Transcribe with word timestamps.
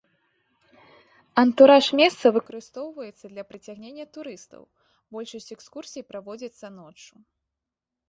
Антураж 1.43 1.85
месца 1.99 2.25
выкарыстоўваецца 2.39 3.25
для 3.35 3.43
прыцягнення 3.51 4.05
турыстаў, 4.19 4.61
большасць 5.19 5.53
экскурсій 5.61 6.07
праводзіцца 6.13 6.77
ноччу. 6.83 7.13